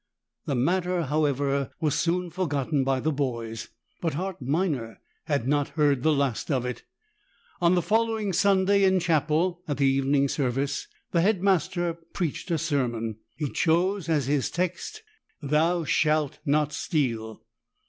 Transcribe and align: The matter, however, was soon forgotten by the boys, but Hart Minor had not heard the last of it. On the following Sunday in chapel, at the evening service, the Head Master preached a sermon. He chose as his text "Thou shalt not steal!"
The 0.47 0.55
matter, 0.55 1.03
however, 1.03 1.69
was 1.79 1.93
soon 1.93 2.31
forgotten 2.31 2.83
by 2.83 2.99
the 2.99 3.11
boys, 3.11 3.69
but 4.01 4.15
Hart 4.15 4.41
Minor 4.41 4.99
had 5.25 5.47
not 5.47 5.67
heard 5.77 6.01
the 6.01 6.11
last 6.11 6.49
of 6.49 6.65
it. 6.65 6.81
On 7.61 7.75
the 7.75 7.83
following 7.83 8.33
Sunday 8.33 8.83
in 8.83 8.99
chapel, 8.99 9.61
at 9.67 9.77
the 9.77 9.85
evening 9.85 10.27
service, 10.27 10.87
the 11.11 11.21
Head 11.21 11.43
Master 11.43 11.93
preached 12.13 12.49
a 12.49 12.57
sermon. 12.57 13.17
He 13.35 13.51
chose 13.51 14.09
as 14.09 14.25
his 14.25 14.49
text 14.49 15.03
"Thou 15.39 15.83
shalt 15.83 16.39
not 16.45 16.73
steal!" 16.73 17.43